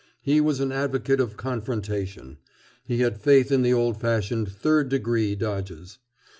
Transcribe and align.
He 0.23 0.41
was 0.41 0.59
an 0.59 0.71
advocate 0.71 1.19
of 1.19 1.37
"confrontation." 1.37 2.39
He 2.83 3.01
had 3.01 3.21
faith 3.21 3.51
in 3.51 3.61
the 3.61 3.73
old 3.75 4.01
fashioned 4.01 4.51
"third 4.51 4.89
degree" 4.89 5.35
dodges. 5.35 5.99